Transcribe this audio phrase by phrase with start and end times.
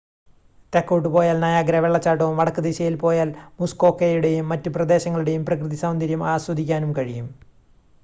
[0.73, 7.29] തെക്കോട്ട് പോയാൽ നയാഗ്രാ വെള്ളച്ചാട്ടവും വടക്ക് ദിശയിൽ പോയാൽ മുസ്‌കോക്കയുടെയും മറ്റ് പ്രദേശങ്ങളുടെയും പ്രകൃതി സൗന്ദര്യം ആസ്വദിക്കുവാനും കഴിയും